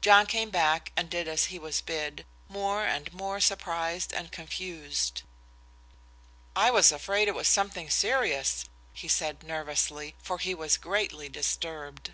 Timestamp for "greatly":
10.76-11.28